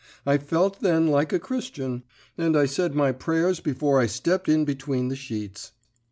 [0.25, 2.01] I felt then like a Christian,
[2.35, 5.73] and I said my prayers before I stepped in between the sheets.